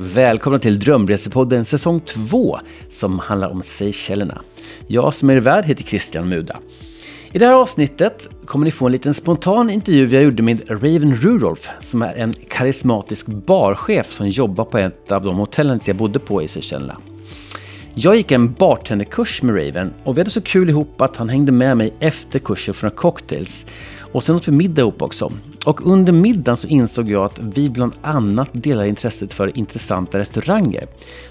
Välkomna 0.00 0.58
till 0.58 0.78
Drömresepodden 0.78 1.64
säsong 1.64 2.00
2 2.00 2.58
som 2.88 3.18
handlar 3.18 3.48
om 3.48 3.62
Seychellerna. 3.62 4.42
Jag 4.86 5.14
som 5.14 5.30
är 5.30 5.36
värd 5.36 5.64
heter 5.64 5.84
Christian 5.84 6.28
Muda. 6.28 6.58
I 7.32 7.38
det 7.38 7.46
här 7.46 7.52
avsnittet 7.52 8.28
kommer 8.44 8.64
ni 8.64 8.70
få 8.70 8.86
en 8.86 8.92
liten 8.92 9.14
spontan 9.14 9.70
intervju 9.70 10.06
jag 10.06 10.22
gjorde 10.22 10.42
med 10.42 10.70
Raven 10.70 11.16
Rudolph 11.16 11.68
som 11.80 12.02
är 12.02 12.14
en 12.14 12.32
karismatisk 12.32 13.26
barchef 13.26 14.12
som 14.12 14.28
jobbar 14.28 14.64
på 14.64 14.78
ett 14.78 15.12
av 15.12 15.22
de 15.22 15.36
hotellen 15.36 15.80
jag 15.84 15.96
bodde 15.96 16.18
på 16.18 16.42
i 16.42 16.48
Seychellerna. 16.48 16.96
Jag 17.94 18.16
gick 18.16 18.32
en 18.32 18.52
bartenderkurs 18.52 19.42
med 19.42 19.56
Raven 19.56 19.92
och 20.04 20.16
vi 20.16 20.20
hade 20.20 20.30
så 20.30 20.40
kul 20.40 20.70
ihop 20.70 21.00
att 21.00 21.16
han 21.16 21.28
hängde 21.28 21.52
med 21.52 21.76
mig 21.76 21.94
efter 22.00 22.38
kursen 22.38 22.74
för 22.74 22.86
några 22.86 22.96
cocktails. 22.96 23.66
Och 24.12 24.24
sen 24.24 24.36
åt 24.36 24.48
vi 24.48 24.52
middag 24.52 24.82
ihop 24.82 25.02
också. 25.02 25.32
Och 25.68 25.86
under 25.86 26.12
middagen 26.12 26.56
så 26.56 26.68
insåg 26.68 27.10
jag 27.10 27.24
att 27.24 27.38
vi 27.38 27.70
bland 27.70 27.92
annat 28.02 28.48
delar 28.52 28.84
intresset 28.84 29.32
för 29.32 29.58
intressanta 29.58 30.18
restauranger. 30.18 30.86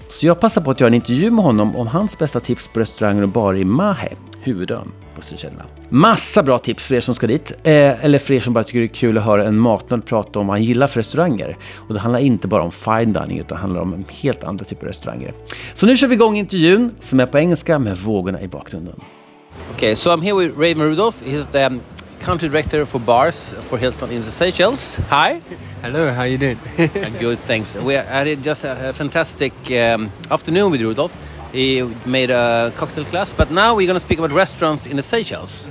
Så 0.08 0.26
jag 0.26 0.40
passade 0.40 0.64
på 0.64 0.70
att 0.70 0.80
göra 0.80 0.88
en 0.88 0.94
intervju 0.94 1.30
med 1.30 1.44
honom 1.44 1.76
om 1.76 1.86
hans 1.86 2.18
bästa 2.18 2.40
tips 2.40 2.68
på 2.68 2.80
restauranger 2.80 3.22
och 3.22 3.28
barer 3.28 3.58
i 3.58 3.64
Mahe, 3.64 4.08
huvudön 4.40 4.92
på 5.16 5.22
Seychellerna. 5.22 5.64
Massa 5.88 6.42
bra 6.42 6.58
tips 6.58 6.86
för 6.86 6.94
er 6.94 7.00
som 7.00 7.14
ska 7.14 7.26
dit, 7.26 7.52
eh, 7.62 8.04
eller 8.04 8.18
för 8.18 8.34
er 8.34 8.40
som 8.40 8.52
bara 8.52 8.64
tycker 8.64 8.78
det 8.78 8.84
är 8.84 8.94
kul 8.94 9.18
att 9.18 9.24
höra 9.24 9.46
en 9.46 9.58
matnörd 9.58 10.04
prata 10.04 10.38
om 10.38 10.46
vad 10.46 10.56
han 10.56 10.64
gillar 10.64 10.86
för 10.86 11.00
restauranger. 11.00 11.56
Och 11.74 11.94
det 11.94 12.00
handlar 12.00 12.20
inte 12.20 12.48
bara 12.48 12.62
om 12.62 12.70
fine 12.70 13.12
dining 13.12 13.38
utan 13.38 13.56
det 13.56 13.60
handlar 13.60 13.80
om 13.80 14.04
helt 14.08 14.44
andra 14.44 14.64
typer 14.64 14.82
av 14.82 14.88
restauranger. 14.88 15.34
Så 15.74 15.86
nu 15.86 15.96
kör 15.96 16.06
vi 16.06 16.14
igång 16.14 16.36
intervjun 16.36 16.90
som 17.00 17.20
är 17.20 17.26
på 17.26 17.38
engelska 17.38 17.78
med 17.78 17.96
vågorna 17.96 18.42
i 18.42 18.48
bakgrunden. 18.48 18.94
Okej, 18.94 19.74
Okay, 19.74 19.94
so 19.94 20.10
I'm 20.10 20.22
here 20.22 20.34
with 20.34 20.58
Raymond 20.58 20.90
Rudolph. 20.90 21.22
He's 21.24 21.46
the 21.52 21.66
um, 21.66 21.80
country 22.28 22.50
director 22.50 22.84
for 22.84 22.98
bars 22.98 23.54
for 23.68 23.78
Hilton 23.78 24.10
in 24.10 24.20
the 24.20 24.30
Seychelles. 24.30 24.96
Hi. 25.08 25.40
Hello, 25.80 26.12
how 26.12 26.24
you 26.24 26.36
doing? 26.36 26.58
I'm 26.78 27.16
good, 27.26 27.38
thanks. 27.38 27.74
We 27.74 27.94
had 27.94 28.44
just 28.44 28.64
a, 28.64 28.90
a 28.90 28.92
fantastic 28.92 29.54
um, 29.70 30.10
afternoon 30.30 30.70
with 30.70 30.82
Rudolph. 30.82 31.16
He 31.52 31.82
made 32.04 32.28
a 32.28 32.70
cocktail 32.76 33.06
class, 33.06 33.32
but 33.32 33.50
now 33.50 33.74
we're 33.74 33.86
going 33.86 33.98
to 33.98 34.06
speak 34.08 34.18
about 34.18 34.32
restaurants 34.32 34.84
in 34.84 34.96
the 34.96 35.02
Seychelles. 35.02 35.70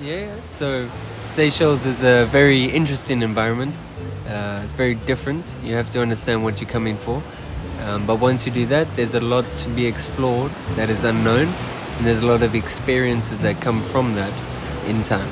yeah, 0.00 0.40
so 0.42 0.88
Seychelles 1.26 1.84
is 1.84 2.04
a 2.04 2.26
very 2.26 2.66
interesting 2.66 3.20
environment. 3.22 3.74
Uh, 4.28 4.60
it's 4.62 4.74
very 4.74 4.94
different. 4.94 5.52
You 5.64 5.74
have 5.74 5.90
to 5.90 6.00
understand 6.00 6.44
what 6.44 6.60
you're 6.60 6.70
coming 6.70 6.96
for. 6.96 7.20
Um, 7.82 8.06
but 8.06 8.20
once 8.20 8.46
you 8.46 8.52
do 8.52 8.66
that, 8.66 8.86
there's 8.94 9.14
a 9.14 9.20
lot 9.20 9.52
to 9.62 9.68
be 9.70 9.86
explored 9.86 10.52
that 10.76 10.90
is 10.90 11.02
unknown, 11.02 11.48
and 11.48 12.06
there's 12.06 12.22
a 12.22 12.26
lot 12.26 12.44
of 12.44 12.54
experiences 12.54 13.42
that 13.42 13.60
come 13.60 13.82
from 13.82 14.14
that 14.14 14.32
in 14.86 15.02
time. 15.02 15.28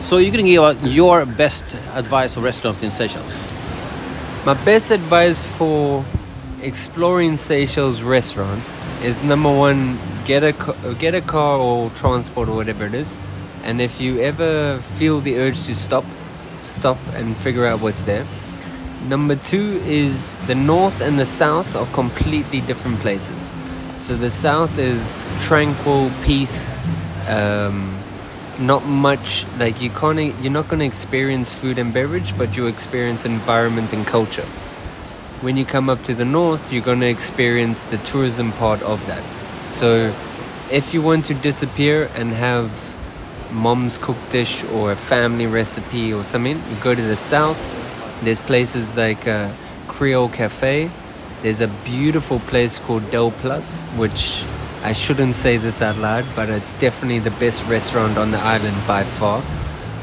So 0.00 0.16
going 0.16 0.32
to 0.32 0.42
give 0.42 0.92
your 0.92 1.26
best 1.26 1.74
advice 1.92 2.34
for 2.34 2.40
restaurants 2.40 2.82
in 2.82 2.90
Seychelles. 2.90 3.46
My 4.46 4.54
best 4.64 4.90
advice 4.90 5.46
for 5.46 6.04
exploring 6.62 7.36
Seychelles 7.36 8.02
restaurants 8.02 8.74
is 9.04 9.22
number 9.22 9.54
one, 9.54 9.98
get 10.24 10.42
a 10.42 10.96
get 10.98 11.14
a 11.14 11.20
car 11.20 11.58
or 11.58 11.90
transport 11.90 12.48
or 12.48 12.56
whatever 12.56 12.86
it 12.86 12.94
is, 12.94 13.14
and 13.62 13.80
if 13.80 14.00
you 14.00 14.20
ever 14.20 14.78
feel 14.78 15.20
the 15.20 15.38
urge 15.38 15.62
to 15.66 15.74
stop, 15.74 16.04
stop 16.62 16.98
and 17.12 17.36
figure 17.36 17.66
out 17.66 17.80
what's 17.80 18.04
there. 18.04 18.26
Number 19.06 19.36
two 19.36 19.80
is 19.84 20.36
the 20.46 20.54
north 20.54 21.02
and 21.02 21.18
the 21.18 21.26
south 21.26 21.76
are 21.76 21.86
completely 21.92 22.62
different 22.62 22.98
places. 23.00 23.50
So 23.98 24.16
the 24.16 24.30
south 24.30 24.78
is 24.78 25.26
tranquil, 25.40 26.10
peace. 26.24 26.74
Um, 27.28 27.99
not 28.60 28.84
much 28.84 29.46
like 29.58 29.80
you 29.80 29.90
can't 29.90 30.38
you're 30.40 30.52
not 30.52 30.68
going 30.68 30.80
to 30.80 30.84
experience 30.84 31.52
food 31.52 31.78
and 31.78 31.92
beverage 31.92 32.36
but 32.36 32.56
you 32.56 32.66
experience 32.66 33.24
environment 33.24 33.92
and 33.92 34.06
culture. 34.06 34.46
When 35.40 35.56
you 35.56 35.64
come 35.64 35.88
up 35.88 36.02
to 36.04 36.14
the 36.14 36.24
north 36.24 36.72
you're 36.72 36.84
going 36.84 37.00
to 37.00 37.08
experience 37.08 37.86
the 37.86 37.98
tourism 37.98 38.52
part 38.52 38.82
of 38.82 39.04
that. 39.06 39.22
So 39.68 40.14
if 40.70 40.92
you 40.92 41.02
want 41.02 41.24
to 41.26 41.34
disappear 41.34 42.10
and 42.14 42.32
have 42.32 42.70
mom's 43.50 43.98
cooked 43.98 44.30
dish 44.30 44.62
or 44.64 44.92
a 44.92 44.96
family 44.96 45.46
recipe 45.46 46.12
or 46.12 46.22
something 46.22 46.56
you 46.56 46.76
go 46.82 46.94
to 46.94 47.02
the 47.02 47.16
south 47.16 47.58
there's 48.22 48.38
places 48.40 48.96
like 48.96 49.26
uh, 49.26 49.50
creole 49.88 50.28
cafe. 50.28 50.90
There's 51.42 51.60
a 51.60 51.68
beautiful 51.84 52.38
place 52.40 52.78
called 52.78 53.10
Del 53.10 53.30
Place 53.30 53.80
which 53.96 54.44
I 54.82 54.94
shouldn't 54.94 55.36
say 55.36 55.58
this 55.58 55.82
out 55.82 55.98
loud, 55.98 56.24
but 56.34 56.48
it's 56.48 56.72
definitely 56.74 57.18
the 57.18 57.32
best 57.32 57.66
restaurant 57.66 58.16
on 58.16 58.30
the 58.30 58.38
island 58.38 58.76
by 58.86 59.04
far. 59.04 59.42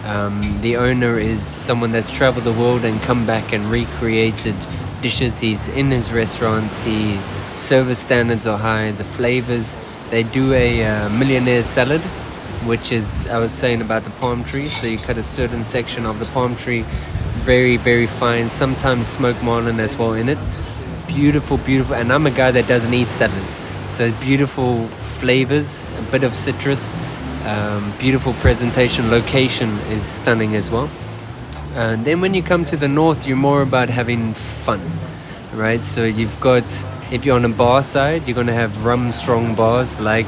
Um, 0.06 0.62
the 0.62 0.78
owner 0.78 1.18
is 1.18 1.42
someone 1.42 1.92
that's 1.92 2.12
traveled 2.12 2.46
the 2.46 2.54
world 2.54 2.86
and 2.86 3.02
come 3.02 3.26
back 3.26 3.54
and 3.54 3.66
recreated 3.72 4.56
dishes. 5.02 5.40
He's 5.40 5.68
in 5.68 5.90
his 5.90 6.12
restaurants. 6.12 6.84
He 6.84 7.18
service 7.56 7.98
standards 7.98 8.46
are 8.46 8.58
high. 8.58 8.92
The 8.92 9.04
flavors. 9.04 9.76
They 10.12 10.24
do 10.24 10.54
a 10.54 10.86
uh, 10.86 11.10
millionaire 11.10 11.64
salad, 11.64 12.02
which 12.66 12.92
is 12.92 13.28
I 13.28 13.40
was 13.40 13.52
saying 13.52 13.82
about 13.82 14.04
the 14.04 14.12
palm 14.12 14.44
tree. 14.44 14.70
So 14.70 14.86
you 14.86 15.00
cut 15.00 15.18
a 15.18 15.24
certain 15.24 15.64
section 15.64 16.06
of 16.06 16.20
the 16.20 16.26
palm 16.28 16.56
tree, 16.56 16.86
very 17.44 17.78
very 17.78 18.08
fine. 18.08 18.50
Sometimes 18.52 19.08
smoked 19.08 19.44
marlin 19.44 19.80
as 19.80 19.98
well 19.98 20.14
in 20.14 20.30
it. 20.30 20.38
Beautiful, 21.08 21.58
beautiful. 21.58 21.96
And 21.96 22.14
I'm 22.14 22.28
a 22.28 22.32
guy 22.32 22.52
that 22.52 22.68
doesn't 22.68 22.94
eat 22.94 23.08
salads. 23.08 23.58
So 23.90 24.12
beautiful 24.22 24.88
flavors, 25.20 25.88
a 25.98 26.02
bit 26.12 26.24
of 26.24 26.36
citrus, 26.36 26.92
um, 27.46 27.92
beautiful 28.00 28.34
presentation. 28.34 29.10
Location 29.10 29.70
is 29.90 30.04
stunning 30.04 30.56
as 30.56 30.70
well. 30.70 30.90
And 31.74 32.06
then 32.06 32.22
when 32.22 32.34
you 32.34 32.44
come 32.44 32.66
to 32.66 32.78
the 32.78 32.88
north, 32.88 33.28
you're 33.28 33.38
more 33.38 33.62
about 33.62 33.90
having 33.90 34.34
fun, 34.34 34.82
right? 35.54 35.84
So 35.84 36.04
you've 36.04 36.40
got, 36.40 36.64
if 37.12 37.26
you're 37.26 37.36
on 37.36 37.46
a 37.46 37.50
bar 37.50 37.82
side, 37.82 38.28
you're 38.28 38.36
going 38.36 38.48
to 38.48 38.54
have 38.54 38.86
rum 38.86 39.12
strong 39.12 39.56
bars 39.56 40.00
like 40.00 40.28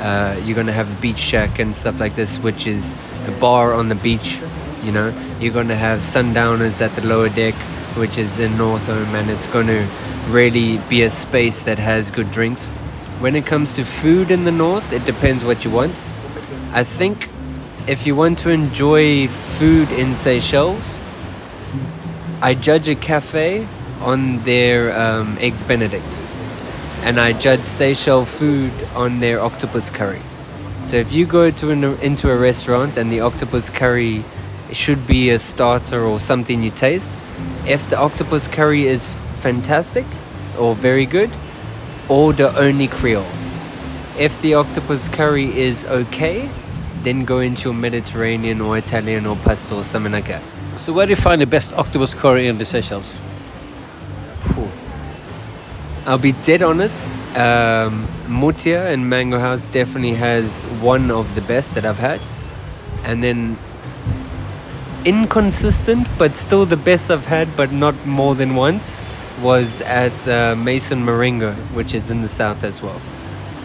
uh, 0.00 0.40
you're 0.44 0.54
going 0.54 0.66
to 0.66 0.72
have 0.72 0.90
a 0.90 1.00
beach 1.00 1.18
shack 1.18 1.58
and 1.58 1.74
stuff 1.74 1.98
like 2.00 2.14
this, 2.14 2.38
which 2.38 2.66
is 2.66 2.94
a 3.26 3.32
bar 3.40 3.72
on 3.72 3.88
the 3.88 3.94
beach. 3.94 4.38
You 4.82 4.92
know, 4.92 5.14
you're 5.40 5.52
going 5.52 5.68
to 5.68 5.76
have 5.76 6.04
sundowners 6.04 6.80
at 6.80 6.92
the 6.92 7.06
lower 7.06 7.28
deck, 7.28 7.54
which 7.96 8.18
is 8.18 8.38
in 8.38 8.52
Northolme, 8.52 9.14
and 9.14 9.30
it's 9.30 9.46
going 9.46 9.66
to 9.68 9.88
really 10.28 10.78
be 10.88 11.02
a 11.02 11.10
space 11.10 11.64
that 11.64 11.78
has 11.78 12.10
good 12.10 12.30
drinks. 12.32 12.68
When 13.24 13.36
it 13.36 13.46
comes 13.46 13.76
to 13.76 13.86
food 13.86 14.30
in 14.30 14.44
the 14.44 14.52
north, 14.52 14.92
it 14.92 15.06
depends 15.06 15.46
what 15.46 15.64
you 15.64 15.70
want. 15.70 15.94
I 16.74 16.84
think 16.84 17.30
if 17.86 18.06
you 18.06 18.14
want 18.14 18.38
to 18.40 18.50
enjoy 18.50 19.28
food 19.28 19.90
in 19.92 20.14
Seychelles, 20.14 21.00
I 22.42 22.52
judge 22.52 22.86
a 22.86 22.94
cafe 22.94 23.66
on 24.02 24.44
their 24.44 24.92
um, 24.92 25.38
eggs 25.40 25.62
Benedict, 25.62 26.20
and 27.02 27.18
I 27.18 27.32
judge 27.32 27.62
Seychelles 27.62 28.28
food 28.28 28.72
on 28.94 29.20
their 29.20 29.40
octopus 29.40 29.88
curry. 29.88 30.20
So 30.82 30.98
if 30.98 31.10
you 31.10 31.24
go 31.24 31.50
to 31.50 31.70
an, 31.70 31.82
into 32.02 32.30
a 32.30 32.36
restaurant 32.36 32.98
and 32.98 33.10
the 33.10 33.20
octopus 33.20 33.70
curry 33.70 34.22
should 34.70 35.06
be 35.06 35.30
a 35.30 35.38
starter 35.38 36.04
or 36.04 36.20
something 36.20 36.62
you 36.62 36.70
taste, 36.70 37.16
if 37.66 37.88
the 37.88 37.96
octopus 37.96 38.48
curry 38.48 38.86
is 38.86 39.10
fantastic 39.36 40.04
or 40.58 40.74
very 40.74 41.06
good, 41.06 41.30
order 42.08 42.52
only 42.56 42.88
Creole. 42.88 43.26
If 44.18 44.40
the 44.42 44.54
octopus 44.54 45.08
curry 45.08 45.56
is 45.58 45.84
okay, 45.86 46.48
then 47.02 47.24
go 47.24 47.40
into 47.40 47.70
a 47.70 47.72
Mediterranean 47.72 48.60
or 48.60 48.78
Italian 48.78 49.26
or 49.26 49.36
pasta 49.36 49.74
or 49.74 49.84
something 49.84 50.12
like 50.12 50.28
that. 50.28 50.42
So 50.76 50.92
where 50.92 51.06
do 51.06 51.10
you 51.10 51.16
find 51.16 51.40
the 51.40 51.46
best 51.46 51.72
octopus 51.74 52.14
curry 52.14 52.46
in 52.46 52.58
the 52.58 52.64
Seychelles? 52.64 53.20
I'll 56.06 56.18
be 56.18 56.32
dead 56.44 56.62
honest. 56.62 57.08
Um, 57.34 58.06
Mutia 58.28 58.92
and 58.92 59.08
Mango 59.08 59.38
House 59.38 59.64
definitely 59.64 60.14
has 60.14 60.64
one 60.82 61.10
of 61.10 61.34
the 61.34 61.40
best 61.40 61.74
that 61.74 61.86
I've 61.86 61.98
had, 61.98 62.20
and 63.04 63.22
then 63.22 63.56
inconsistent 65.06 66.06
but 66.18 66.36
still 66.36 66.66
the 66.66 66.76
best 66.76 67.10
I've 67.10 67.24
had, 67.24 67.56
but 67.56 67.72
not 67.72 67.94
more 68.04 68.34
than 68.34 68.54
once, 68.54 68.98
was 69.42 69.80
at 69.82 70.28
uh, 70.28 70.54
Mason 70.56 71.04
Marengo, 71.04 71.52
which 71.74 71.94
is 71.94 72.10
in 72.10 72.22
the 72.22 72.28
south 72.28 72.64
as 72.64 72.80
well. 72.82 73.00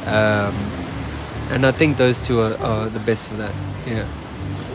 Um, 0.06 0.56
and 1.52 1.66
I 1.66 1.72
think 1.72 1.98
those 1.98 2.22
two 2.22 2.40
are, 2.42 2.58
are 2.58 2.90
the 2.90 3.00
best 3.00 3.28
for 3.28 3.36
that. 3.36 3.54
Yeah. 3.86 4.08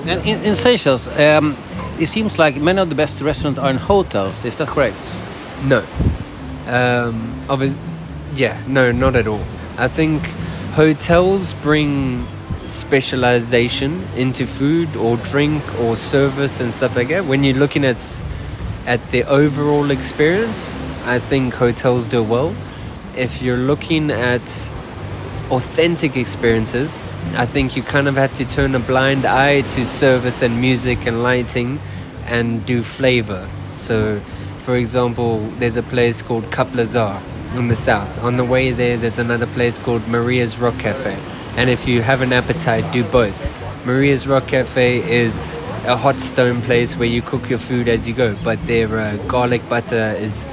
And 0.07 0.27
in, 0.27 0.43
in 0.45 0.55
Seychelles, 0.55 1.09
um, 1.19 1.57
it 1.99 2.07
seems 2.07 2.39
like 2.39 2.57
many 2.57 2.81
of 2.81 2.89
the 2.89 2.95
best 2.95 3.21
restaurants 3.23 3.59
are 3.59 3.71
in 3.71 3.77
hotels. 3.77 4.45
Is 4.45 4.57
that 4.59 4.69
correct? 4.69 5.21
No. 5.65 5.79
Um, 6.67 7.35
obvi- 7.47 7.77
yeah, 8.35 8.61
no, 8.67 8.93
not 8.93 9.17
at 9.17 9.27
all. 9.27 9.43
I 9.79 9.89
think 9.89 10.23
hotels 10.75 11.55
bring 11.55 12.27
specialization 12.67 14.03
into 14.17 14.47
food 14.47 14.95
or 14.97 15.17
drink 15.19 15.63
or 15.81 15.97
service 15.97 16.61
and 16.61 16.73
stuff 16.73 16.97
like 16.97 17.09
that. 17.09 17.25
When 17.25 17.45
you're 17.45 17.57
looking 17.57 17.85
at 17.85 18.25
at 18.87 19.11
the 19.11 19.25
overall 19.25 19.91
experience, 19.91 20.75
I 21.05 21.19
think 21.19 21.55
hotels 21.55 22.07
do 22.09 22.23
well. 22.23 22.55
If 23.17 23.43
you're 23.43 23.59
looking 23.59 24.11
at 24.11 24.43
authentic 25.51 26.17
experiences, 26.17 27.07
I 27.37 27.47
think 27.47 27.77
you 27.77 27.83
kind 27.83 28.09
of 28.09 28.17
have 28.17 28.35
to 28.35 28.45
turn 28.45 28.75
a 28.75 28.79
blind 28.81 29.25
eye 29.27 29.61
to 29.61 29.85
service 29.85 30.43
and 30.43 30.61
music 30.61 31.07
and 31.07 31.23
lighting 31.23 31.79
and 32.27 32.65
do 32.67 32.83
flavor. 32.83 33.47
So 33.75 34.21
For 34.65 34.77
example, 34.77 35.41
there's 35.59 35.77
a 35.77 35.83
place 35.83 36.23
called 36.23 36.51
Cap 36.51 36.69
Lazare 36.69 37.21
in 37.55 37.69
the 37.69 37.77
south. 37.77 38.25
On 38.25 38.39
the 38.39 38.45
way 38.45 38.71
there, 38.71 38.97
there's 38.97 39.19
another 39.19 39.47
place 39.49 39.77
called 39.77 40.09
Maria's 40.09 40.59
Rock 40.59 40.79
Cafe. 40.79 41.19
And 41.59 41.69
if 41.69 41.87
you 41.87 42.01
have 42.01 42.23
an 42.23 42.33
appetite, 42.33 42.91
do 42.91 43.05
both. 43.05 43.37
Maria's 43.85 44.27
Rock 44.27 44.47
Cafe 44.47 45.03
is 45.03 45.55
a 45.85 45.99
hot 45.99 46.19
stone 46.23 46.63
place 46.63 46.97
where 46.97 47.07
you 47.07 47.21
cook 47.21 47.51
your 47.51 47.59
food 47.59 47.89
as 47.89 48.09
you 48.09 48.15
go, 48.15 48.35
but 48.43 48.59
their 48.67 48.89
uh, 48.99 49.19
garlic 49.27 49.69
butter 49.69 50.15
is 50.17 50.47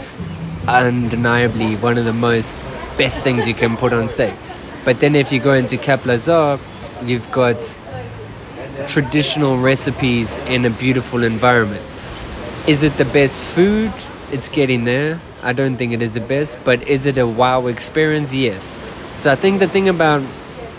undeniably 0.68 1.76
one 1.76 1.98
of 1.98 2.06
the 2.06 2.14
most 2.14 2.60
best 2.98 3.24
things 3.24 3.48
you 3.48 3.54
can 3.54 3.78
put 3.78 3.94
on 3.94 4.10
steak. 4.10 4.34
But 4.86 5.00
then 5.00 5.16
if 5.16 5.32
you 5.32 5.40
go 5.40 5.54
into 5.54 5.78
Cap 5.78 6.02
Lazare, 6.02 6.60
you've 7.04 7.32
got 7.32 7.76
traditional 8.88 9.58
recipes 9.58 10.38
in 10.40 10.66
a 10.66 10.70
beautiful 10.70 11.24
environment. 11.24 11.86
Is 12.68 12.84
it 12.84 12.94
the 12.94 13.06
best 13.06 13.42
food? 13.42 13.92
It's 14.32 14.50
getting 14.50 14.86
there. 14.86 15.20
I 15.44 15.54
don't 15.54 15.76
think 15.76 15.94
it 15.94 16.02
is 16.02 16.14
the 16.14 16.22
best, 16.22 16.64
but 16.64 16.88
is 16.88 17.06
it 17.06 17.18
a 17.18 17.28
wow 17.28 17.68
experience? 17.68 18.34
Yes. 18.34 18.78
So 19.18 19.32
I 19.32 19.36
think 19.36 19.60
the 19.60 19.68
thing 19.68 19.90
about 19.90 20.24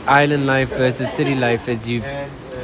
island 0.06 0.46
life 0.46 0.70
versus 0.70 1.12
city 1.12 1.34
life 1.34 1.69
is 1.69 1.88
you've 1.88 2.11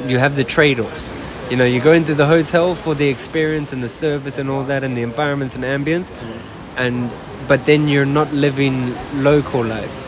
you 0.06 0.18
have 0.18 0.36
the 0.36 0.44
trade-offs. 0.44 1.12
You 1.50 1.56
know, 1.56 1.64
you 1.64 1.80
go 1.80 1.92
into 1.92 2.14
the 2.14 2.26
hotel 2.26 2.74
for 2.74 2.94
the 2.94 3.08
experience 3.08 3.72
and 3.72 3.82
the 3.82 3.88
service 3.88 4.38
and 4.38 4.48
all 4.48 4.64
that 4.64 4.84
and 4.84 4.96
the 4.96 5.02
environments 5.02 5.56
and 5.56 5.64
ambience 5.64 6.12
and 6.78 7.10
but 7.46 7.64
then 7.66 7.88
you're 7.88 8.06
not 8.06 8.32
living 8.32 8.94
local 9.22 9.64
life. 9.64 10.06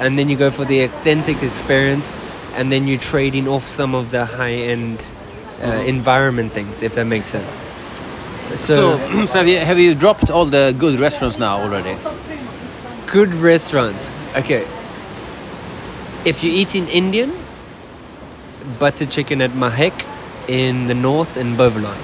And 0.00 0.18
then 0.18 0.28
you 0.28 0.36
go 0.36 0.50
for 0.50 0.64
the 0.64 0.82
authentic 0.82 1.42
experience 1.42 2.12
and 2.54 2.70
then 2.70 2.86
you're 2.86 2.98
trading 3.00 3.48
off 3.48 3.66
some 3.66 3.94
of 3.94 4.10
the 4.10 4.24
high-end 4.24 5.02
uh, 5.62 5.66
environment 5.66 6.52
things 6.52 6.82
if 6.82 6.94
that 6.94 7.04
makes 7.04 7.28
sense. 7.28 7.50
So, 8.54 8.96
so, 9.26 9.38
have, 9.38 9.48
you, 9.48 9.58
have 9.58 9.78
you 9.78 9.94
dropped 9.94 10.30
all 10.30 10.46
the 10.46 10.74
good 10.78 10.98
restaurants 10.98 11.38
now 11.38 11.58
already? 11.58 11.96
good 13.10 13.32
restaurants. 13.34 14.14
Okay. 14.36 14.66
If 16.24 16.44
you're 16.44 16.52
eating 16.52 16.88
Indian, 16.88 17.32
butter 18.78 19.06
chicken 19.06 19.40
at 19.40 19.50
Mahek 19.50 20.04
in 20.46 20.88
the 20.88 20.94
north 20.94 21.36
in 21.36 21.56
Beau 21.56 21.70
Vallon. 21.70 21.96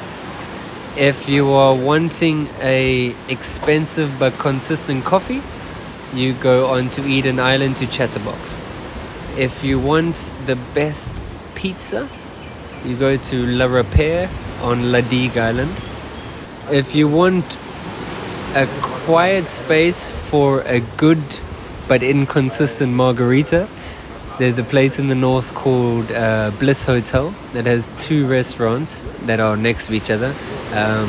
If 0.96 1.29
you 1.29 1.50
are 1.50 1.75
wanting 1.75 2.49
a 2.61 3.17
expensive 3.29 4.17
but 4.20 4.32
consistent 4.38 5.05
coffee, 5.05 5.43
you 6.17 6.35
go 6.35 6.69
on 6.69 6.88
to 6.91 7.05
Eden 7.05 7.41
Island 7.41 7.79
to 7.79 7.87
Chatterbox. 7.88 8.56
If 9.37 9.64
you 9.64 9.81
want 9.81 10.14
the 10.46 10.55
best 10.73 11.12
pizza, 11.56 12.08
you 12.85 12.94
go 12.96 13.17
to 13.17 13.46
La 13.46 13.67
Repair 13.67 14.31
on 14.62 14.93
La 14.93 15.00
Digue 15.00 15.37
Island. 15.37 15.73
If 16.70 16.94
you 16.94 17.08
want 17.08 17.56
a 18.55 18.69
quiet 18.81 19.49
space 19.49 20.12
for 20.12 20.61
a 20.61 20.79
good 20.79 21.25
but 21.88 22.05
inconsistent 22.05 22.93
margarita, 22.93 23.67
there's 24.38 24.58
a 24.58 24.64
place 24.64 24.98
in 24.98 25.08
the 25.08 25.14
north 25.14 25.54
called 25.54 26.10
uh, 26.10 26.50
Bliss 26.58 26.84
Hotel 26.84 27.34
that 27.52 27.66
has 27.66 27.88
two 28.06 28.26
restaurants 28.26 29.04
that 29.22 29.40
are 29.40 29.56
next 29.56 29.86
to 29.86 29.94
each 29.94 30.10
other 30.10 30.34
um, 30.75 31.08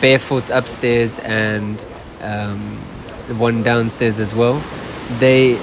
Barefoot 0.00 0.50
upstairs 0.50 1.18
and 1.20 1.82
um, 2.20 2.78
the 3.28 3.34
one 3.34 3.62
downstairs 3.62 4.20
as 4.20 4.34
well. 4.34 4.62
They 5.18 5.56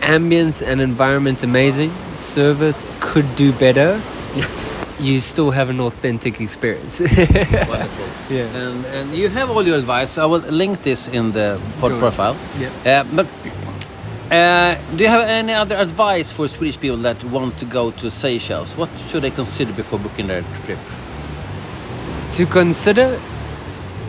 ambience 0.00 0.66
and 0.66 0.80
environment's 0.80 1.42
amazing. 1.42 1.90
Service 2.16 2.86
could 3.00 3.34
do 3.36 3.52
better. 3.52 4.00
you 5.00 5.20
still 5.20 5.50
have 5.50 5.70
an 5.70 5.80
authentic 5.80 6.40
experience. 6.40 7.00
Wonderful. 7.00 8.06
Yeah. 8.30 8.44
And, 8.56 8.84
and 8.86 9.14
you 9.14 9.28
have 9.28 9.50
all 9.50 9.66
your 9.66 9.78
advice. 9.78 10.18
I 10.18 10.26
will 10.26 10.40
link 10.40 10.82
this 10.82 11.08
in 11.08 11.32
the 11.32 11.60
pod 11.80 11.98
profile. 11.98 12.36
Yeah. 12.58 13.00
Uh, 13.00 13.04
but 13.14 13.26
uh, 14.32 14.78
do 14.96 15.04
you 15.04 15.08
have 15.10 15.28
any 15.28 15.52
other 15.52 15.76
advice 15.76 16.32
for 16.32 16.48
Swedish 16.48 16.80
people 16.80 16.96
that 16.98 17.22
want 17.24 17.58
to 17.58 17.64
go 17.64 17.90
to 17.92 18.10
Seychelles? 18.10 18.76
What 18.76 18.88
should 19.08 19.22
they 19.22 19.30
consider 19.30 19.72
before 19.72 19.98
booking 19.98 20.26
their 20.26 20.42
trip? 20.64 20.78
to 22.32 22.46
consider 22.46 23.20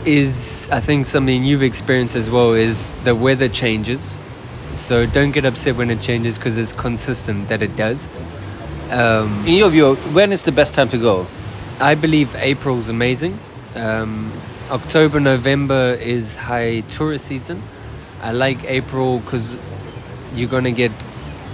is 0.05 0.69
I 0.71 0.79
think 0.79 1.07
something 1.07 1.43
you've 1.43 1.63
experienced 1.63 2.15
as 2.15 2.31
well 2.31 2.53
is 2.53 2.95
the 3.03 3.13
weather 3.13 3.49
changes. 3.49 4.15
So 4.75 5.05
don't 5.05 5.31
get 5.31 5.43
upset 5.45 5.75
when 5.75 5.89
it 5.89 5.99
changes 5.99 6.37
because 6.37 6.57
it's 6.57 6.71
consistent 6.73 7.49
that 7.49 7.61
it 7.61 7.75
does. 7.75 8.07
Um, 8.91 9.43
In 9.45 9.55
your 9.55 9.69
view, 9.69 9.95
when 10.13 10.31
is 10.31 10.43
the 10.43 10.51
best 10.53 10.73
time 10.73 10.87
to 10.89 10.97
go? 10.97 11.27
I 11.79 11.95
believe 11.95 12.33
April's 12.35 12.87
amazing. 12.87 13.37
Um, 13.75 14.31
October, 14.71 15.19
November 15.19 15.97
is 15.99 16.35
high 16.35 16.81
tourist 16.81 17.25
season. 17.25 17.61
I 18.21 18.31
like 18.31 18.63
April 18.63 19.19
because 19.19 19.57
you're 20.33 20.49
gonna 20.49 20.71
get 20.71 20.91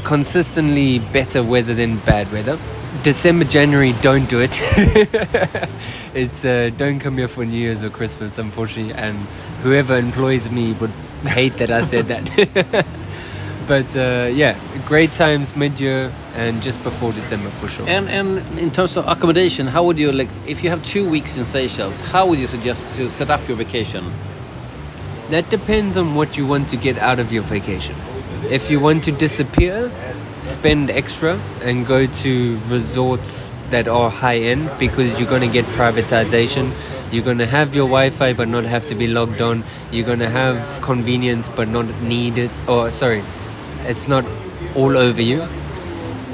consistently 0.03 0.99
better 0.99 1.43
weather 1.43 1.73
than 1.73 1.97
bad 1.99 2.31
weather. 2.31 2.57
December, 3.03 3.45
January, 3.45 3.93
don't 4.01 4.29
do 4.29 4.39
it. 4.41 4.59
it's 6.13 6.43
uh, 6.43 6.69
don't 6.75 6.99
come 6.99 7.17
here 7.17 7.27
for 7.27 7.45
New 7.45 7.57
Year's 7.57 7.83
or 7.83 7.89
Christmas, 7.89 8.37
unfortunately. 8.37 8.93
And 8.93 9.15
whoever 9.63 9.95
employs 9.95 10.49
me 10.49 10.73
would 10.73 10.89
hate 11.23 11.53
that 11.57 11.71
I 11.71 11.81
said 11.83 12.07
that. 12.07 12.85
but 13.67 13.95
uh, 13.95 14.29
yeah, 14.33 14.57
great 14.85 15.11
times 15.11 15.55
mid-year 15.55 16.11
and 16.35 16.61
just 16.61 16.83
before 16.83 17.11
December 17.13 17.49
for 17.49 17.67
sure. 17.67 17.87
And 17.87 18.09
and 18.09 18.59
in 18.59 18.71
terms 18.71 18.97
of 18.97 19.07
accommodation, 19.07 19.67
how 19.67 19.83
would 19.83 19.99
you 19.99 20.11
like 20.11 20.29
if 20.47 20.63
you 20.63 20.69
have 20.69 20.83
two 20.83 21.07
weeks 21.07 21.37
in 21.37 21.45
Seychelles? 21.45 22.01
How 22.01 22.25
would 22.27 22.39
you 22.39 22.47
suggest 22.47 22.95
to 22.97 23.09
set 23.09 23.29
up 23.29 23.47
your 23.47 23.55
vacation? 23.55 24.03
That 25.29 25.49
depends 25.49 25.95
on 25.95 26.15
what 26.15 26.37
you 26.37 26.47
want 26.47 26.69
to 26.69 26.77
get 26.77 26.97
out 26.97 27.19
of 27.19 27.31
your 27.31 27.43
vacation. 27.43 27.95
If 28.49 28.71
you 28.71 28.79
want 28.79 29.03
to 29.03 29.11
disappear, 29.11 29.91
spend 30.41 30.89
extra 30.89 31.39
and 31.61 31.85
go 31.85 32.07
to 32.07 32.59
resorts 32.67 33.55
that 33.69 33.87
are 33.87 34.09
high 34.09 34.37
end 34.37 34.71
because 34.79 35.19
you're 35.19 35.29
going 35.29 35.43
to 35.43 35.53
get 35.53 35.65
privatization. 35.65 36.71
You're 37.11 37.23
going 37.23 37.37
to 37.37 37.45
have 37.45 37.75
your 37.75 37.85
Wi 37.85 38.09
Fi 38.09 38.33
but 38.33 38.47
not 38.47 38.63
have 38.63 38.87
to 38.87 38.95
be 38.95 39.05
logged 39.05 39.39
on. 39.39 39.63
You're 39.91 40.05
going 40.05 40.19
to 40.19 40.29
have 40.29 40.81
convenience 40.81 41.47
but 41.47 41.67
not 41.67 41.85
need 42.01 42.39
it. 42.39 42.49
Or, 42.67 42.89
sorry, 42.89 43.23
it's 43.83 44.07
not 44.07 44.25
all 44.75 44.97
over 44.97 45.21
you. 45.21 45.47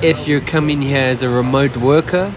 If 0.02 0.26
you're 0.26 0.40
coming 0.40 0.82
here 0.82 1.04
as 1.04 1.22
a 1.22 1.30
remote 1.30 1.76
worker, 1.76 2.32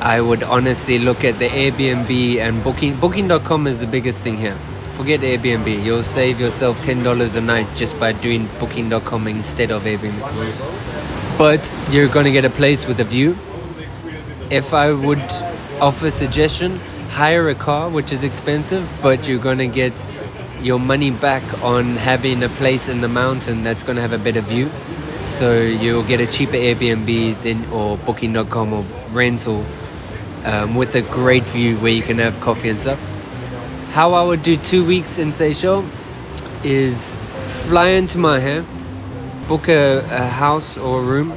I 0.00 0.20
would 0.20 0.42
honestly 0.42 0.98
look 0.98 1.22
at 1.22 1.38
the 1.38 1.48
Airbnb 1.48 2.38
and 2.38 2.64
Booking. 2.64 2.96
Booking.com 2.96 3.68
is 3.68 3.78
the 3.78 3.86
biggest 3.86 4.24
thing 4.24 4.36
here. 4.36 4.58
Forget 4.94 5.20
Airbnb. 5.20 5.84
You'll 5.84 6.04
save 6.04 6.38
yourself 6.38 6.80
$10 6.80 7.36
a 7.36 7.40
night 7.40 7.66
just 7.74 7.98
by 7.98 8.12
doing 8.12 8.48
Booking.com 8.60 9.26
instead 9.26 9.72
of 9.72 9.82
Airbnb. 9.82 11.36
But 11.36 11.72
you're 11.90 12.08
going 12.08 12.26
to 12.26 12.30
get 12.30 12.44
a 12.44 12.50
place 12.50 12.86
with 12.86 13.00
a 13.00 13.04
view. 13.04 13.36
If 14.50 14.72
I 14.72 14.92
would 14.92 15.22
offer 15.80 16.10
suggestion, 16.12 16.78
hire 17.10 17.48
a 17.48 17.56
car, 17.56 17.90
which 17.90 18.12
is 18.12 18.22
expensive, 18.22 18.88
but 19.02 19.26
you're 19.26 19.40
going 19.40 19.58
to 19.58 19.66
get 19.66 20.06
your 20.60 20.78
money 20.78 21.10
back 21.10 21.42
on 21.64 21.96
having 21.96 22.42
a 22.44 22.48
place 22.48 22.88
in 22.88 23.00
the 23.00 23.08
mountain 23.08 23.64
that's 23.64 23.82
going 23.82 23.96
to 23.96 24.02
have 24.02 24.12
a 24.12 24.18
better 24.18 24.40
view. 24.40 24.68
So 25.26 25.60
you'll 25.60 26.04
get 26.04 26.20
a 26.20 26.26
cheaper 26.26 26.52
Airbnb 26.52 27.42
than 27.42 27.64
or 27.72 27.96
Booking.com 27.98 28.72
or 28.72 28.84
rental 29.10 29.64
um, 30.44 30.76
with 30.76 30.94
a 30.94 31.02
great 31.02 31.42
view 31.44 31.76
where 31.78 31.92
you 31.92 32.02
can 32.02 32.18
have 32.18 32.38
coffee 32.40 32.68
and 32.68 32.78
stuff. 32.78 33.00
How 33.94 34.12
I 34.14 34.24
would 34.24 34.42
do 34.42 34.56
two 34.56 34.84
weeks 34.84 35.18
in 35.18 35.32
Seychelles 35.32 35.84
is 36.64 37.14
fly 37.68 37.90
into 37.90 38.18
Mahe, 38.18 38.64
book 39.46 39.68
a, 39.68 39.98
a 40.10 40.26
house 40.26 40.76
or 40.76 40.98
a 40.98 41.02
room, 41.04 41.32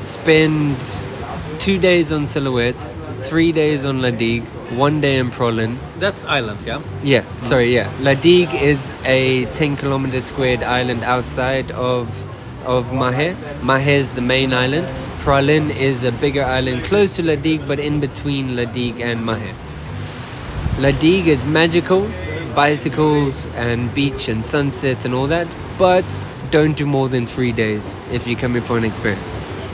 spend 0.00 0.76
two 1.58 1.80
days 1.80 2.12
on 2.12 2.28
Silhouette, 2.28 2.78
three 3.22 3.50
days 3.50 3.84
on 3.84 4.00
La 4.02 4.10
Digue, 4.10 4.44
one 4.78 5.00
day 5.00 5.18
in 5.18 5.32
Praslin. 5.32 5.78
That's 5.98 6.24
islands, 6.26 6.64
yeah. 6.64 6.80
Yeah, 7.02 7.24
sorry, 7.38 7.74
yeah. 7.74 7.92
La 7.98 8.14
Digue 8.14 8.54
is 8.54 8.94
a 9.04 9.46
10 9.46 9.76
kilometer 9.76 10.20
squared 10.20 10.62
island 10.62 11.02
outside 11.02 11.72
of 11.72 12.06
of 12.64 12.92
Mahe. 12.92 13.34
Mahe 13.64 13.96
is 13.96 14.14
the 14.14 14.20
main 14.20 14.52
island. 14.52 14.86
Praslin 15.24 15.70
is 15.74 16.04
a 16.04 16.12
bigger 16.12 16.44
island 16.44 16.84
close 16.84 17.16
to 17.16 17.24
La 17.24 17.34
Digue 17.34 17.66
but 17.66 17.80
in 17.80 17.98
between 17.98 18.54
La 18.54 18.64
Digue 18.64 19.00
and 19.00 19.26
Mahe. 19.26 19.52
La 20.80 20.92
Digue 20.92 21.28
is 21.28 21.44
magical, 21.44 22.10
bicycles 22.54 23.44
and 23.54 23.94
beach 23.94 24.30
and 24.30 24.46
sunsets 24.46 25.04
and 25.04 25.12
all 25.12 25.26
that, 25.26 25.46
but 25.78 26.26
don't 26.50 26.74
do 26.74 26.86
more 26.86 27.06
than 27.06 27.26
three 27.26 27.52
days 27.52 27.98
if 28.10 28.26
you're 28.26 28.38
coming 28.38 28.62
for 28.62 28.78
an 28.78 28.84
experience. 28.84 29.22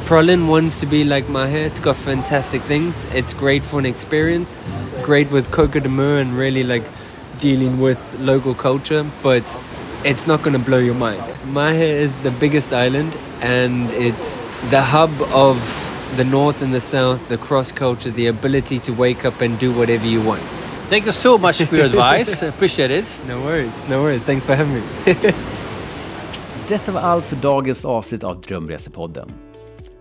Praslin 0.06 0.48
wants 0.48 0.80
to 0.80 0.86
be 0.86 1.04
like 1.04 1.28
Mahe. 1.28 1.64
It's 1.64 1.78
got 1.78 1.94
fantastic 1.94 2.60
things. 2.62 3.04
It's 3.14 3.32
great 3.34 3.62
for 3.62 3.78
an 3.78 3.86
experience, 3.86 4.58
great 5.02 5.30
with 5.30 5.52
Coco 5.52 5.78
de 5.78 5.88
Mer 5.88 6.18
and 6.18 6.36
really 6.36 6.64
like 6.64 6.82
dealing 7.38 7.78
with 7.78 8.00
local 8.18 8.56
culture, 8.56 9.06
but 9.22 9.44
it's 10.04 10.26
not 10.26 10.42
going 10.42 10.58
to 10.58 10.64
blow 10.64 10.78
your 10.78 10.96
mind. 10.96 11.22
Mahe 11.52 11.88
is 11.88 12.18
the 12.22 12.32
biggest 12.32 12.72
island 12.72 13.16
and 13.42 13.88
it's 13.92 14.42
the 14.70 14.82
hub 14.82 15.12
of 15.32 15.56
the 16.16 16.24
north 16.24 16.62
and 16.62 16.74
the 16.74 16.80
south, 16.80 17.28
the 17.28 17.38
cross 17.38 17.70
culture, 17.70 18.10
the 18.10 18.26
ability 18.26 18.80
to 18.80 18.92
wake 18.92 19.24
up 19.24 19.40
and 19.40 19.56
do 19.60 19.72
whatever 19.72 20.04
you 20.04 20.20
want. 20.20 20.42
Thank 20.88 21.04
you 21.04 21.12
so 21.12 21.38
much 21.38 21.62
for 21.62 21.76
your 21.76 21.86
advice. 21.86 22.42
Appreciate 22.42 22.98
it. 22.98 23.04
No 23.28 23.40
worries, 23.40 23.84
no 23.88 24.02
worries. 24.02 24.22
Thanks 24.22 24.44
for 24.44 24.54
having 24.54 24.74
me. 24.74 24.82
Detta 26.68 26.92
var 26.92 27.00
allt 27.00 27.24
för 27.24 27.36
dagens 27.36 27.84
avsnitt 27.84 28.24
av 28.24 28.40
Drömresepodden. 28.40 29.32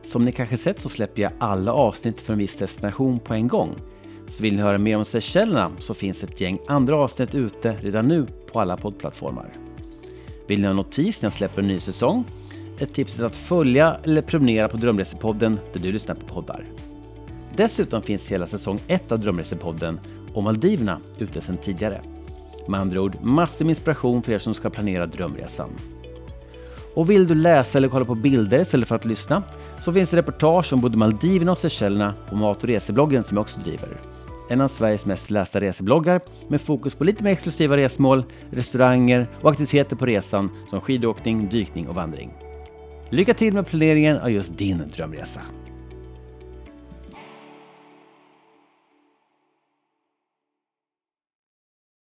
Som 0.04 0.26
ni 0.26 0.32
kanske 0.32 0.58
sett 0.58 0.80
så 0.80 0.90
släpper 0.90 1.22
jag 1.22 1.32
alla 1.40 1.74
avsnitt 1.74 2.22
för 2.22 2.34
en 2.34 2.40
viss 2.40 2.58
destination 2.58 3.20
på 3.20 3.34
en 3.34 3.48
gång. 3.48 3.76
Så 4.28 4.44
vill 4.44 4.56
ni 4.56 4.62
höra 4.62 4.78
mer 4.78 4.98
om 4.98 5.06
Seychellerna 5.06 5.72
så 5.80 5.94
finns 5.94 6.24
ett 6.24 6.42
gäng 6.42 6.60
andra 6.68 6.96
avsnitt 6.96 7.36
ute 7.36 7.76
redan 7.82 8.08
nu 8.08 8.28
på 8.52 8.60
alla 8.60 8.78
poddplattformar. 8.78 9.50
Vill 10.48 10.62
ni 10.62 10.68
ha 10.68 10.74
notis 10.74 11.22
när 11.22 11.26
jag 11.26 11.34
släpper 11.34 11.62
en 11.62 11.68
ny 11.68 11.80
säsong? 11.80 12.26
Ett 12.80 12.94
tips 12.94 13.20
är 13.20 13.24
att 13.24 13.36
följa 13.36 13.98
eller 14.04 14.22
prenumerera 14.22 14.68
på 14.68 14.78
Drömresepodden 14.78 15.60
där 15.74 15.80
du 15.80 15.92
lyssnar 15.92 16.16
på 16.16 16.26
poddar. 16.26 16.66
Dessutom 17.56 18.02
finns 18.02 18.28
hela 18.28 18.48
säsong 18.48 18.80
1 18.88 19.12
av 19.12 19.20
Drömresepodden 19.20 20.00
och 20.36 20.44
Maldiverna 20.44 21.00
ute 21.18 21.42
sedan 21.42 21.58
tidigare. 21.58 22.02
Med 22.68 22.80
andra 22.80 23.02
ord, 23.02 23.18
massor 23.22 23.66
med 23.66 23.72
inspiration 23.72 24.24
för 24.24 24.32
er 24.32 24.40
som 24.40 24.54
ska 24.54 24.70
planera 24.70 25.06
drömresan. 25.06 25.70
Och 26.96 27.10
vill 27.10 27.28
du 27.28 27.36
läsa 27.36 27.78
eller 27.78 27.88
kolla 27.88 28.06
på 28.06 28.16
bilder 28.16 28.60
istället 28.60 28.88
för 28.88 28.96
att 28.96 29.06
lyssna 29.06 29.44
så 29.82 29.94
finns 29.94 30.10
det 30.10 30.18
reportage 30.18 30.74
om 30.74 30.82
både 30.82 30.98
Maldiverna 30.98 31.52
och 31.52 31.58
Seychellerna 31.58 32.14
på 32.30 32.36
mat 32.36 32.64
och 32.64 32.70
resebloggen 32.70 33.24
som 33.24 33.38
jag 33.38 33.42
också 33.42 33.60
driver. 33.60 34.02
En 34.50 34.62
av 34.62 34.68
Sveriges 34.68 35.06
mest 35.06 35.30
lästa 35.30 35.62
resebloggar 35.62 36.22
med 36.48 36.62
fokus 36.62 36.96
på 36.96 37.04
lite 37.04 37.24
mer 37.24 37.32
exklusiva 37.32 37.78
resmål, 37.78 38.24
restauranger 38.52 39.28
och 39.42 39.52
aktiviteter 39.52 39.96
på 39.96 40.06
resan 40.06 40.50
som 40.68 40.82
skidåkning, 40.82 41.50
dykning 41.50 41.88
och 41.88 41.96
vandring. 41.96 42.34
Lycka 43.10 43.34
till 43.34 43.54
med 43.54 43.68
planeringen 43.68 44.18
av 44.18 44.32
just 44.32 44.58
din 44.58 44.84
drömresa! 44.96 45.42